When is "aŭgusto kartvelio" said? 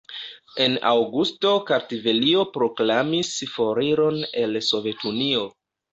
0.91-2.45